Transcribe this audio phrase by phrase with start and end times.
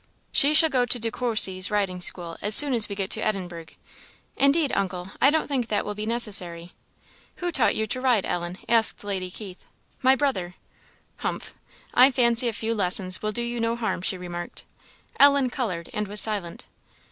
[0.31, 3.67] "She shall go to De Courcy's riding school as soon as we get to Edinburgh."
[4.35, 6.73] "Indeed, uncle, I don't think that will be necessary."
[7.35, 9.63] "Who taught you to ride, Ellen?" asked Lady Keith.
[10.01, 10.55] "My brother."
[11.17, 11.53] "Humph!
[11.93, 14.63] I fancy a few lessons will do you no harm," she remarked.
[15.19, 16.65] Ellen coloured and was silent.